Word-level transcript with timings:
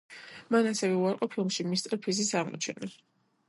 მან 0.55 0.69
ასევე 0.69 0.95
უარყო 1.01 1.29
ფილმში 1.35 1.67
მისტერ 1.75 1.95
ფრიზის 2.07 2.33
გამოჩენა. 2.39 2.95